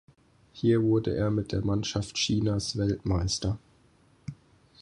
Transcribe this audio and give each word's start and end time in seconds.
Hier 0.51 0.81
wurde 0.81 1.15
er 1.15 1.29
mit 1.29 1.51
der 1.51 1.63
Mannschaft 1.63 2.15
Chinas 2.17 2.75
Weltmeister. 2.75 3.59